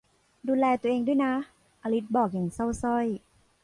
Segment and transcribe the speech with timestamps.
[0.47, 1.33] ดูแลตัวเองด้วยนะ
[1.81, 3.05] อลิซบอกอย่างเศร้าสร้อย